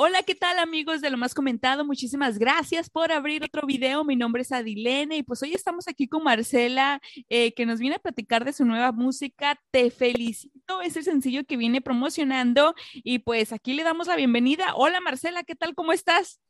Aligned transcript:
Hola, 0.00 0.22
¿qué 0.22 0.36
tal 0.36 0.60
amigos 0.60 1.00
de 1.00 1.10
lo 1.10 1.18
más 1.18 1.34
comentado? 1.34 1.84
Muchísimas 1.84 2.38
gracias 2.38 2.88
por 2.88 3.10
abrir 3.10 3.42
otro 3.42 3.66
video. 3.66 4.04
Mi 4.04 4.14
nombre 4.14 4.42
es 4.42 4.52
Adilene 4.52 5.16
y 5.16 5.22
pues 5.24 5.42
hoy 5.42 5.54
estamos 5.54 5.88
aquí 5.88 6.06
con 6.06 6.22
Marcela 6.22 7.00
eh, 7.28 7.52
que 7.52 7.66
nos 7.66 7.80
viene 7.80 7.96
a 7.96 7.98
platicar 7.98 8.44
de 8.44 8.52
su 8.52 8.64
nueva 8.64 8.92
música. 8.92 9.60
Te 9.72 9.90
felicito, 9.90 10.82
es 10.82 10.96
el 10.96 11.02
sencillo 11.02 11.44
que 11.44 11.56
viene 11.56 11.80
promocionando 11.80 12.76
y 12.94 13.18
pues 13.18 13.52
aquí 13.52 13.74
le 13.74 13.82
damos 13.82 14.06
la 14.06 14.14
bienvenida. 14.14 14.72
Hola 14.76 15.00
Marcela, 15.00 15.42
¿qué 15.42 15.56
tal? 15.56 15.74
¿Cómo 15.74 15.92
estás? 15.92 16.40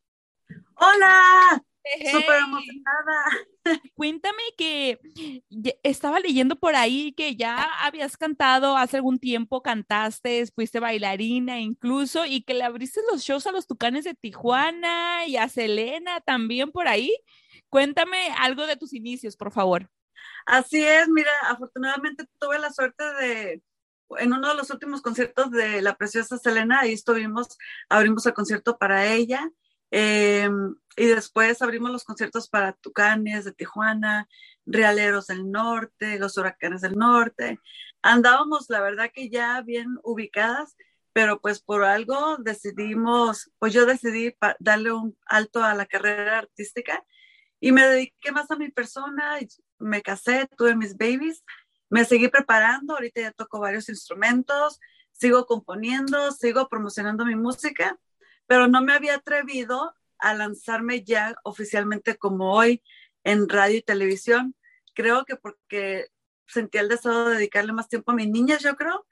Hola, 0.75 1.65
súper 2.11 2.43
emocionada. 2.43 3.25
Cuéntame 3.95 4.43
que 4.57 4.99
estaba 5.83 6.21
leyendo 6.21 6.57
por 6.57 6.75
ahí 6.75 7.13
que 7.13 7.37
ya 7.37 7.63
habías 7.85 8.17
cantado 8.17 8.77
hace 8.77 8.97
algún 8.97 9.19
tiempo, 9.19 9.63
cantaste, 9.63 10.47
fuiste 10.55 10.81
bailarina 10.81 11.61
incluso, 11.61 12.25
y 12.25 12.43
que 12.43 12.55
le 12.55 12.65
abriste 12.65 13.01
los 13.11 13.23
shows 13.23 13.47
a 13.47 13.53
los 13.53 13.67
Tucanes 13.67 14.05
de 14.05 14.15
Tijuana 14.15 15.27
y 15.27 15.37
a 15.37 15.49
Selena 15.49 16.21
también 16.21 16.71
por 16.71 16.89
ahí. 16.89 17.15
Cuéntame 17.69 18.31
algo 18.39 18.67
de 18.67 18.77
tus 18.77 18.95
inicios, 18.95 19.37
por 19.37 19.53
favor. 19.53 19.91
Así 20.47 20.83
es, 20.83 21.09
mira, 21.09 21.31
afortunadamente 21.45 22.25
tuve 22.39 22.59
la 22.59 22.73
suerte 22.73 23.05
de, 23.15 23.63
en 24.19 24.33
uno 24.33 24.49
de 24.49 24.55
los 24.55 24.71
últimos 24.71 25.03
conciertos 25.03 25.51
de 25.51 25.83
la 25.83 25.97
preciosa 25.97 26.39
Selena, 26.39 26.81
ahí 26.81 26.95
estuvimos, 26.95 27.59
abrimos 27.89 28.25
el 28.25 28.33
concierto 28.33 28.79
para 28.79 29.07
ella 29.13 29.51
Em, 29.91 30.75
y 30.97 31.07
después 31.07 31.63
abrimos 31.63 31.91
los 31.91 32.05
conciertos 32.05 32.49
para 32.49 32.73
Tucanes 32.75 33.45
de 33.45 33.53
Tijuana, 33.53 34.29
Realeros 34.67 35.29
del 35.29 35.51
Norte, 35.51 36.19
los 36.19 36.37
Huracanes 36.37 36.83
del 36.83 36.97
Norte. 36.97 37.59
Andábamos, 38.03 38.69
la 38.69 38.81
verdad 38.81 39.11
que 39.13 39.31
ya 39.31 39.61
bien 39.63 39.99
ubicadas, 40.03 40.77
pero 41.13 41.41
pues 41.41 41.61
por 41.61 41.85
algo 41.85 42.37
decidimos, 42.39 43.51
pues 43.59 43.73
yo 43.73 43.87
decidí 43.87 44.37
darle 44.61 44.93
un 44.93 45.17
alto 45.27 45.65
a 45.65 45.75
la 45.75 45.87
carrera 45.87 46.39
artística 46.39 47.05
y 47.61 47.73
me 47.73 47.87
dediqué 47.87 48.31
más 48.31 48.51
a 48.51 48.57
mi 48.57 48.71
persona, 48.71 49.39
me 49.79 50.03
casé, 50.03 50.49
tuve 50.57 50.77
mis 50.77 50.97
babies, 50.97 51.45
me 51.91 52.05
seguí 52.05 52.29
preparando, 52.29 52.95
ahorita 52.95 53.21
ya 53.21 53.33
toco 53.33 53.59
varios 53.59 53.89
instrumentos, 53.89 54.79
sigo 55.13 55.47
componiendo, 55.47 56.31
sigo 56.33 56.69
promocionando 56.69 57.25
mi 57.25 57.35
música 57.35 57.99
pero 58.49 58.67
no 58.67 58.83
me 58.83 58.95
había 58.95 59.15
atrevido 59.17 59.95
a 60.19 60.35
lanzarme 60.35 61.05
ya 61.05 61.37
oficialmente 61.45 62.17
como 62.17 62.55
hoy 62.55 62.83
en 63.23 63.49
radio 63.49 63.79
y 63.79 63.83
televisión. 63.83 64.57
Creo 64.95 65.25
que 65.25 65.37
porque 65.37 66.07
sentía 66.47 66.81
el 66.81 66.89
deseo 66.89 67.29
de 67.29 67.37
dedicarle 67.37 67.73
más 67.73 67.89
tiempo 67.89 68.11
a 68.11 68.15
mis 68.15 68.29
niñas, 68.29 68.63
yo 68.63 68.75
creo. 68.75 69.07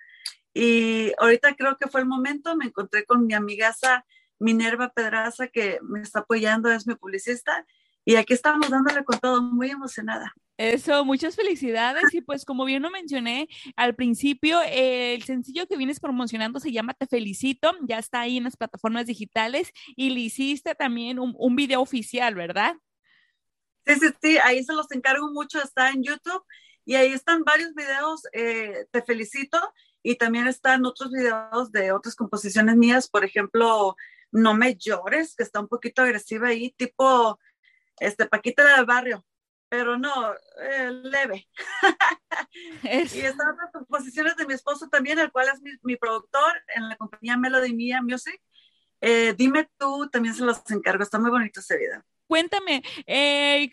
Y 0.55 1.13
ahorita 1.19 1.55
creo 1.55 1.77
que 1.77 1.87
fue 1.87 2.01
el 2.01 2.07
momento, 2.07 2.57
me 2.57 2.65
encontré 2.65 3.05
con 3.05 3.27
mi 3.27 3.35
amigaza 3.35 4.07
Minerva 4.39 4.89
Pedraza, 4.89 5.49
que 5.49 5.79
me 5.83 6.01
está 6.01 6.21
apoyando, 6.21 6.71
es 6.71 6.87
mi 6.87 6.95
publicista, 6.95 7.67
y 8.07 8.15
aquí 8.15 8.33
estamos 8.33 8.71
dándole 8.71 9.05
con 9.05 9.19
todo, 9.19 9.43
muy 9.43 9.69
emocionada. 9.69 10.33
Eso, 10.57 11.05
muchas 11.05 11.35
felicidades. 11.35 12.15
Y 12.15 12.23
pues 12.23 12.45
como 12.45 12.65
bien 12.65 12.83
lo 12.83 12.91
mencioné 12.91 13.49
al 13.75 13.97
principio, 13.97 14.61
el 14.71 15.23
sencillo 15.25 15.67
que 15.67 15.77
vienes 15.77 15.99
promocionando 15.99 16.61
se 16.61 16.71
llama 16.71 16.95
Te 16.95 17.07
Felicito, 17.07 17.73
ya 17.83 17.99
está 17.99 18.21
ahí 18.21 18.39
en 18.39 18.45
las 18.45 18.57
plataformas 18.57 19.07
digitales 19.07 19.73
y 19.97 20.11
le 20.11 20.21
hiciste 20.21 20.77
también 20.77 21.19
un, 21.19 21.35
un 21.37 21.57
video 21.57 21.83
oficial, 21.83 22.37
¿verdad? 22.37 22.77
Sí, 23.85 23.95
sí, 23.97 24.07
sí, 24.23 24.39
ahí 24.39 24.63
se 24.63 24.73
los 24.73 24.91
encargo 24.93 25.31
mucho, 25.33 25.61
está 25.61 25.91
en 25.91 26.05
YouTube 26.05 26.43
y 26.85 26.95
ahí 26.95 27.13
están 27.13 27.43
varios 27.43 27.75
videos, 27.75 28.23
eh, 28.33 28.87
Te 28.93 29.03
Felicito, 29.03 29.61
y 30.01 30.15
también 30.15 30.47
están 30.47 30.87
otros 30.87 31.11
videos 31.11 31.73
de 31.73 31.91
otras 31.91 32.15
composiciones 32.15 32.77
mías, 32.77 33.09
por 33.09 33.25
ejemplo, 33.25 33.97
No 34.31 34.55
me 34.55 34.77
llores, 34.77 35.35
que 35.35 35.43
está 35.43 35.59
un 35.59 35.67
poquito 35.67 36.03
agresiva 36.03 36.49
ahí, 36.49 36.71
tipo, 36.77 37.39
este, 37.99 38.27
Paquita 38.27 38.77
del 38.77 38.87
Barrio, 38.87 39.25
pero 39.69 39.99
no, 39.99 40.33
eh, 40.63 40.91
leve. 40.91 41.49
Y 42.93 43.21
están 43.21 43.49
otras 43.49 43.71
composiciones 43.73 44.37
de 44.37 44.47
mi 44.47 44.55
esposo 44.55 44.89
también, 44.89 45.19
el 45.19 45.33
cual 45.33 45.49
es 45.49 45.61
mi, 45.83 45.97
productor 45.97 46.53
en 46.75 46.89
la 46.89 46.97
compañía 46.97 47.37
Melody 47.37 47.75
Mia 47.75 48.03
Music. 48.03 48.41
Eh, 49.01 49.35
dime 49.37 49.69
tú, 49.79 50.09
también 50.11 50.35
se 50.35 50.45
los 50.45 50.63
encargo, 50.71 51.03
está 51.03 51.19
muy 51.19 51.31
bonito 51.31 51.61
ese 51.61 51.77
video. 51.77 52.03
Cuéntame, 52.27 52.83
eh, 53.07 53.71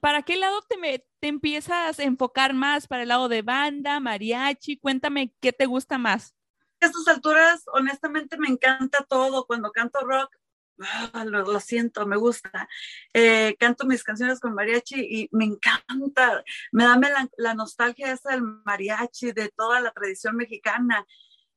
¿para 0.00 0.22
qué 0.22 0.36
lado 0.36 0.62
te, 0.62 1.04
te 1.18 1.28
empiezas 1.28 1.98
a 1.98 2.02
enfocar 2.02 2.54
más? 2.54 2.86
¿Para 2.86 3.02
el 3.02 3.08
lado 3.08 3.28
de 3.28 3.42
banda, 3.42 4.00
mariachi? 4.00 4.78
Cuéntame, 4.78 5.34
¿qué 5.40 5.52
te 5.52 5.66
gusta 5.66 5.98
más? 5.98 6.34
A 6.80 6.86
estas 6.86 7.08
alturas, 7.08 7.62
honestamente, 7.72 8.38
me 8.38 8.48
encanta 8.48 9.04
todo. 9.08 9.46
Cuando 9.46 9.70
canto 9.72 10.00
rock, 10.00 10.34
Ah, 10.82 11.24
lo, 11.26 11.60
siento, 11.60 12.06
me 12.06 12.16
gusta. 12.16 12.68
Eh, 13.12 13.56
canto 13.58 13.86
mis 13.86 14.02
canciones 14.02 14.40
con 14.40 14.54
mariachi 14.54 14.96
y 14.98 15.28
me 15.32 15.44
encanta, 15.44 16.42
me 16.72 16.84
da 16.84 16.96
la, 16.96 17.28
la, 17.36 17.54
nostalgia 17.54 18.12
esa 18.12 18.30
del 18.30 18.42
mariachi, 18.42 19.32
de 19.32 19.50
toda 19.50 19.80
la 19.80 19.90
tradición 19.90 20.36
mexicana. 20.36 21.06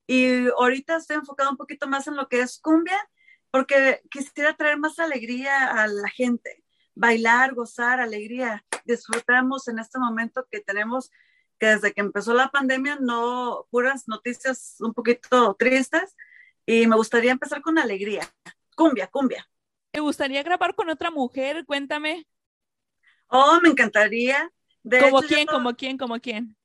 Y 0.07 0.47
ahorita 0.49 0.97
estoy 0.97 1.17
enfocado 1.17 1.51
un 1.51 1.57
poquito 1.57 1.87
más 1.87 2.07
en 2.07 2.17
lo 2.17 2.27
que 2.27 2.41
es 2.41 2.59
cumbia, 2.59 2.99
porque 3.51 4.01
quisiera 4.11 4.55
traer 4.55 4.77
más 4.77 4.99
alegría 4.99 5.67
a 5.67 5.87
la 5.87 6.09
gente, 6.09 6.63
bailar, 6.95 7.53
gozar, 7.53 8.01
alegría. 8.01 8.65
Disfrutamos 8.83 9.67
en 9.69 9.79
este 9.79 9.99
momento 9.99 10.47
que 10.51 10.59
tenemos, 10.59 11.11
que 11.59 11.67
desde 11.67 11.93
que 11.93 12.01
empezó 12.01 12.33
la 12.33 12.49
pandemia, 12.49 12.97
no 12.99 13.67
puras 13.71 14.07
noticias 14.07 14.75
un 14.79 14.93
poquito 14.93 15.55
tristes, 15.57 16.15
y 16.65 16.87
me 16.87 16.95
gustaría 16.97 17.31
empezar 17.31 17.61
con 17.61 17.77
alegría 17.77 18.29
cumbia, 18.73 19.07
cumbia. 19.07 19.47
¿Te 19.91 19.99
gustaría 19.99 20.43
grabar 20.43 20.75
con 20.75 20.89
otra 20.89 21.11
mujer? 21.11 21.65
Cuéntame. 21.65 22.27
Oh, 23.27 23.59
me 23.61 23.69
encantaría. 23.69 24.51
¿Como 24.99 25.21
quién, 25.21 25.47
como 25.47 25.75
quién, 25.75 25.97
como 25.97 26.19
quién? 26.19 26.57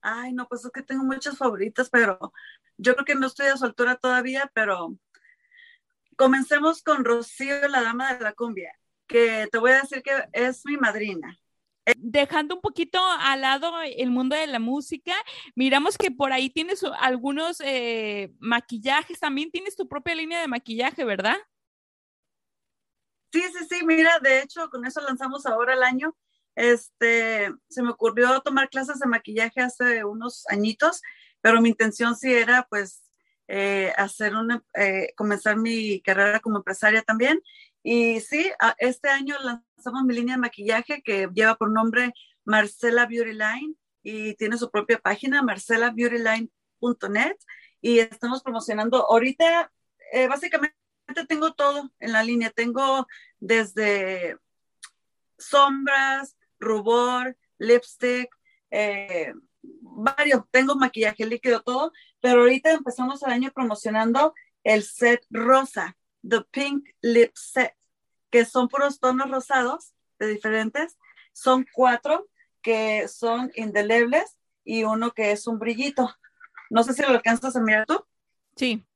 Ay, 0.00 0.32
no, 0.32 0.48
pues 0.48 0.64
es 0.64 0.70
que 0.72 0.82
tengo 0.82 1.04
muchas 1.04 1.38
favoritas, 1.38 1.88
pero 1.90 2.32
yo 2.76 2.94
creo 2.94 3.04
que 3.04 3.14
no 3.14 3.26
estoy 3.26 3.46
a 3.46 3.56
su 3.56 3.64
altura 3.64 3.96
todavía, 3.96 4.50
pero 4.54 4.96
comencemos 6.16 6.82
con 6.82 7.04
Rocío, 7.04 7.68
la 7.68 7.82
dama 7.82 8.14
de 8.14 8.22
la 8.22 8.32
cumbia, 8.32 8.72
que 9.06 9.48
te 9.50 9.58
voy 9.58 9.72
a 9.72 9.80
decir 9.80 10.02
que 10.02 10.28
es 10.32 10.64
mi 10.64 10.76
madrina 10.76 11.38
dejando 11.98 12.56
un 12.56 12.60
poquito 12.60 13.00
al 13.02 13.40
lado 13.42 13.80
el 13.82 14.10
mundo 14.10 14.34
de 14.34 14.46
la 14.46 14.58
música, 14.58 15.14
miramos 15.54 15.96
que 15.96 16.10
por 16.10 16.32
ahí 16.32 16.50
tienes 16.50 16.82
algunos 17.00 17.60
eh, 17.60 18.32
maquillajes, 18.38 19.20
también 19.20 19.50
tienes 19.50 19.76
tu 19.76 19.88
propia 19.88 20.14
línea 20.14 20.40
de 20.40 20.48
maquillaje, 20.48 21.04
¿verdad? 21.04 21.36
Sí, 23.32 23.42
sí, 23.42 23.66
sí, 23.68 23.84
mira, 23.84 24.18
de 24.20 24.40
hecho, 24.40 24.68
con 24.70 24.84
eso 24.86 25.00
lanzamos 25.02 25.46
ahora 25.46 25.74
el 25.74 25.82
año. 25.82 26.16
Este, 26.54 27.52
se 27.68 27.82
me 27.82 27.90
ocurrió 27.90 28.40
tomar 28.40 28.70
clases 28.70 28.98
de 28.98 29.06
maquillaje 29.06 29.60
hace 29.60 30.04
unos 30.04 30.46
añitos, 30.48 31.02
pero 31.40 31.60
mi 31.60 31.68
intención 31.68 32.16
sí 32.16 32.32
era, 32.32 32.66
pues, 32.70 33.02
eh, 33.48 33.92
hacer 33.96 34.34
una, 34.34 34.64
eh, 34.74 35.12
comenzar 35.16 35.56
mi 35.56 36.00
carrera 36.00 36.40
como 36.40 36.58
empresaria 36.58 37.02
también. 37.02 37.42
Y 37.82 38.20
sí, 38.20 38.50
este 38.78 39.08
año 39.10 39.36
lanzamos 39.76 40.04
mi 40.04 40.14
línea 40.14 40.36
de 40.36 40.40
maquillaje 40.40 41.02
que 41.02 41.28
lleva 41.34 41.56
por 41.56 41.70
nombre 41.70 42.12
Marcela 42.44 43.06
Beauty 43.06 43.32
Line 43.32 43.74
y 44.02 44.34
tiene 44.34 44.56
su 44.56 44.70
propia 44.70 44.98
página, 44.98 45.42
marcelabeautyline.net. 45.42 47.36
Y 47.80 47.98
estamos 47.98 48.42
promocionando 48.42 49.06
ahorita, 49.10 49.70
eh, 50.12 50.28
básicamente 50.28 50.76
tengo 51.28 51.52
todo 51.54 51.90
en 52.00 52.12
la 52.12 52.22
línea. 52.22 52.50
Tengo 52.50 53.06
desde 53.38 54.38
sombras, 55.38 56.36
rubor, 56.58 57.36
lipstick, 57.58 58.30
eh, 58.70 59.32
varios. 59.62 60.42
Tengo 60.50 60.76
maquillaje 60.76 61.26
líquido, 61.26 61.62
todo. 61.62 61.92
Pero 62.20 62.40
ahorita 62.40 62.72
empezamos 62.72 63.22
el 63.22 63.32
año 63.32 63.50
promocionando 63.52 64.34
el 64.64 64.82
set 64.82 65.24
rosa, 65.30 65.96
The 66.26 66.42
Pink 66.50 66.88
Lip 67.02 67.32
Set 67.34 67.74
que 68.36 68.44
son 68.44 68.68
puros 68.68 69.00
tonos 69.00 69.30
rosados 69.30 69.94
de 70.18 70.26
diferentes. 70.26 70.98
Son 71.32 71.64
cuatro 71.72 72.28
que 72.60 73.08
son 73.08 73.50
indelebles 73.54 74.36
y 74.62 74.84
uno 74.84 75.12
que 75.12 75.32
es 75.32 75.46
un 75.46 75.58
brillito. 75.58 76.14
No 76.68 76.82
sé 76.82 76.92
si 76.92 77.00
lo 77.00 77.08
alcanzas 77.08 77.56
a 77.56 77.60
mirar 77.60 77.86
tú. 77.86 78.04
Sí. 78.54 78.86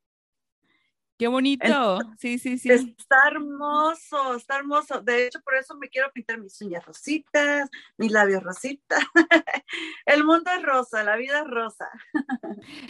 Qué 1.17 1.27
bonito. 1.27 1.97
sí, 2.19 2.37
sí, 2.37 2.59
sí. 2.59 2.69
Está 2.69 3.29
hermoso, 3.31 4.35
está 4.35 4.57
hermoso. 4.57 5.01
De 5.01 5.25
hecho, 5.25 5.41
por 5.41 5.55
eso 5.55 5.75
me 5.75 5.89
quiero 5.89 6.11
pintar 6.11 6.37
mis 6.39 6.61
uñas 6.61 6.85
rositas, 6.85 7.67
mis 7.97 8.11
labios 8.11 8.43
rositas. 8.43 9.03
El 10.05 10.23
mundo 10.23 10.51
es 10.51 10.61
rosa, 10.61 11.03
la 11.03 11.15
vida 11.15 11.39
es 11.39 11.47
rosa. 11.47 11.89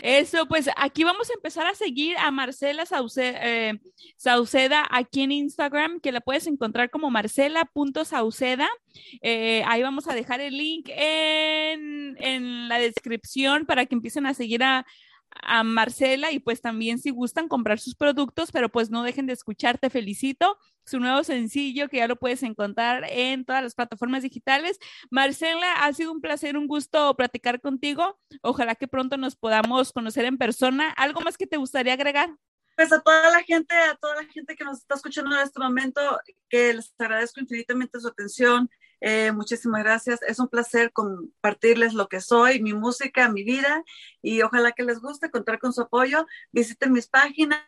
Eso, 0.01 0.47
pues 0.47 0.69
aquí 0.75 1.03
vamos 1.03 1.29
a 1.29 1.33
empezar 1.33 1.67
a 1.67 1.75
seguir 1.75 2.17
a 2.17 2.31
Marcela 2.31 2.83
eh, 3.17 3.79
Sauceda, 4.17 4.87
aquí 4.89 5.23
en 5.23 5.31
Instagram, 5.31 5.99
que 5.99 6.11
la 6.11 6.21
puedes 6.21 6.47
encontrar 6.47 6.89
como 6.89 7.09
marcela.sauceda. 7.09 8.69
Eh, 9.21 9.63
ahí 9.67 9.81
vamos 9.81 10.07
a 10.07 10.13
dejar 10.13 10.41
el 10.41 10.57
link 10.57 10.89
en, 10.89 12.17
en 12.19 12.67
la 12.67 12.79
descripción 12.79 13.65
para 13.65 13.85
que 13.85 13.95
empiecen 13.95 14.25
a 14.25 14.33
seguir 14.33 14.63
a 14.63 14.85
a 15.41 15.63
Marcela 15.63 16.31
y 16.31 16.39
pues 16.39 16.61
también 16.61 16.99
si 16.99 17.09
gustan 17.09 17.47
comprar 17.47 17.79
sus 17.79 17.95
productos, 17.95 18.51
pero 18.51 18.69
pues 18.69 18.89
no 18.89 19.03
dejen 19.03 19.25
de 19.27 19.33
escuchar, 19.33 19.77
te 19.77 19.89
felicito. 19.89 20.57
Su 20.85 20.99
nuevo 20.99 21.23
sencillo 21.23 21.89
que 21.89 21.97
ya 21.97 22.07
lo 22.07 22.15
puedes 22.15 22.43
encontrar 22.43 23.05
en 23.09 23.45
todas 23.45 23.63
las 23.63 23.75
plataformas 23.75 24.23
digitales. 24.23 24.79
Marcela, 25.09 25.73
ha 25.83 25.93
sido 25.93 26.11
un 26.11 26.21
placer, 26.21 26.57
un 26.57 26.67
gusto 26.67 27.15
platicar 27.15 27.61
contigo. 27.61 28.19
Ojalá 28.41 28.75
que 28.75 28.87
pronto 28.87 29.17
nos 29.17 29.35
podamos 29.35 29.93
conocer 29.93 30.25
en 30.25 30.37
persona. 30.37 30.91
¿Algo 30.91 31.21
más 31.21 31.37
que 31.37 31.47
te 31.47 31.57
gustaría 31.57 31.93
agregar? 31.93 32.35
Pues 32.75 32.91
a 32.91 33.01
toda 33.01 33.29
la 33.29 33.43
gente, 33.43 33.75
a 33.75 33.95
toda 33.95 34.15
la 34.15 34.25
gente 34.25 34.55
que 34.55 34.63
nos 34.63 34.79
está 34.79 34.95
escuchando 34.95 35.35
en 35.35 35.41
este 35.41 35.59
momento, 35.59 36.01
que 36.49 36.73
les 36.73 36.93
agradezco 36.97 37.39
infinitamente 37.39 37.99
su 37.99 38.07
atención. 38.07 38.69
Eh, 39.01 39.31
muchísimas 39.31 39.83
gracias. 39.83 40.21
Es 40.21 40.39
un 40.39 40.47
placer 40.47 40.93
compartirles 40.93 41.93
lo 41.93 42.07
que 42.07 42.21
soy, 42.21 42.61
mi 42.61 42.73
música, 42.73 43.29
mi 43.29 43.43
vida 43.43 43.83
y 44.21 44.41
ojalá 44.43 44.71
que 44.71 44.83
les 44.83 44.99
guste 44.99 45.31
contar 45.31 45.59
con 45.59 45.73
su 45.73 45.81
apoyo. 45.81 46.27
Visiten 46.51 46.93
mis 46.93 47.07
páginas, 47.07 47.65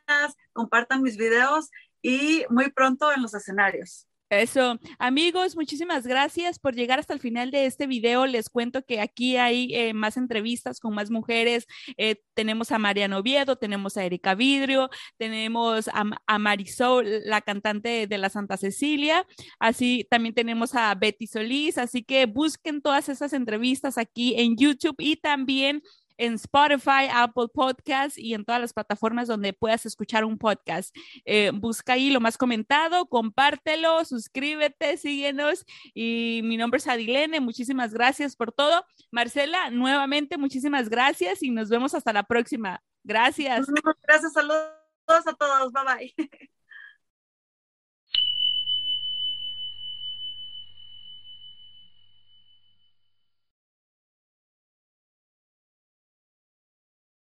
compartan 0.54 1.02
mis 1.02 1.18
videos 1.18 1.72
y 2.02 2.46
muy 2.50 2.72
pronto 2.72 3.12
en 3.12 3.22
los 3.24 3.34
escenarios. 3.34 4.08
Eso, 4.42 4.80
amigos, 4.98 5.56
muchísimas 5.56 6.08
gracias 6.08 6.58
por 6.58 6.74
llegar 6.74 7.00
hasta 7.00 7.14
el 7.14 7.20
final 7.20 7.52
de 7.52 7.66
este 7.66 7.86
video. 7.86 8.26
Les 8.26 8.50
cuento 8.50 8.84
que 8.84 9.00
aquí 9.00 9.38
hay 9.38 9.74
eh, 9.76 9.94
más 9.94 10.18
entrevistas 10.18 10.80
con 10.80 10.96
más 10.96 11.12
mujeres. 11.12 11.68
Eh, 11.98 12.22
tenemos 12.34 12.72
a 12.72 12.80
Mariano 12.80 13.20
Oviedo, 13.20 13.58
tenemos 13.58 13.96
a 13.96 14.06
Erika 14.06 14.34
Vidrio, 14.34 14.90
tenemos 15.18 15.88
a, 15.90 16.04
a, 16.26 16.40
Marisol, 16.40 17.06
la 17.26 17.42
cantante 17.42 18.08
de 18.08 18.18
la 18.18 18.30
Santa 18.30 18.58
Cecilia. 18.58 19.28
Así 19.60 20.08
también 20.10 20.34
tenemos 20.34 20.74
a 20.74 20.94
Betty 20.96 21.28
Solís. 21.28 21.78
Así 21.78 22.04
que 22.04 22.26
busquen 22.26 22.82
todas 22.82 23.10
esas 23.10 23.34
entrevistas 23.34 23.98
aquí 23.98 24.34
en 24.38 24.58
YouTube 24.58 24.96
y 24.98 25.18
también 25.18 25.84
en 26.18 26.34
Spotify, 26.34 27.08
Apple 27.12 27.48
Podcasts 27.54 28.18
y 28.18 28.34
en 28.34 28.46
todas 28.46 28.62
las 28.62 28.74
plataformas 28.74 29.28
donde 29.28 29.54
puedas 29.54 29.86
escuchar 29.86 30.26
un 30.26 30.38
podcast. 30.38 30.96
Eh, 31.26 31.52
busca 31.54 31.94
ahí 31.94 32.10
lo 32.10 32.20
más 32.20 32.38
comentado, 32.38 33.06
compártelo, 33.08 34.04
suscríbete, 34.06 34.98
síguenos. 34.98 35.66
Y 35.94 36.42
mi 36.44 36.58
nombre 36.58 36.78
es 36.78 36.88
Adilene, 36.88 37.40
muchísimas 37.40 37.94
gracias 37.94 38.36
por 38.36 38.52
todo. 38.52 38.86
Marcela, 39.12 39.70
nuevamente 39.70 40.38
muchísimas 40.38 40.90
gracias 40.90 41.44
y 41.44 41.52
nos 41.52 41.70
vemos 41.70 41.94
hasta 41.94 42.14
la 42.14 42.24
próxima. 42.24 42.82
Gracias. 43.04 43.68
Gracias, 44.08 44.34
saludos 44.34 44.68
a 45.08 45.34
todos, 45.34 45.72
bye 45.72 45.84
bye. 45.84 46.50